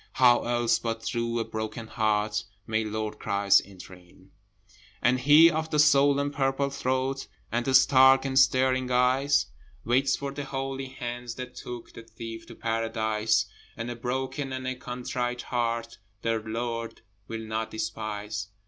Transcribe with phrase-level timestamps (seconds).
[0.13, 4.31] How else but through a broken heart May Lord Christ enter in?
[4.99, 7.27] And he of the swollen purple throat.
[7.51, 9.45] And the stark and staring eyes,
[9.85, 13.45] Waits for the holy hands that took The Thief to Paradise;
[13.77, 18.47] And a broken and a contrite heart The Lord will not despise.